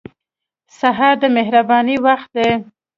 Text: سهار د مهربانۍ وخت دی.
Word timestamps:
سهار 0.79 1.13
د 1.23 1.23
مهربانۍ 1.37 1.97
وخت 2.05 2.29
دی. 2.37 2.49